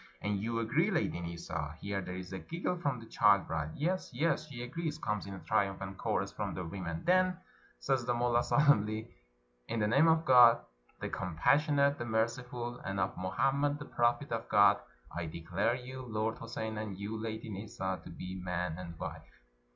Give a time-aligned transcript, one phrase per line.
[0.23, 4.09] "And you agree, Lady Nissa?" Here there is a giggle from the child bride." Yes,
[4.11, 7.03] yes, she agrees," comes in a triumphant chorus from the women.
[7.05, 7.37] "Then,"
[7.79, 9.13] says the mullah solemnly,
[9.67, 10.61] "in the name of Gk>d
[11.01, 14.79] the compassionate, the merciful, and of Mohammed the prophet of God,
[15.15, 19.39] I declare you, Lord Houssein, and you, Lady Nissa, to be man and wife."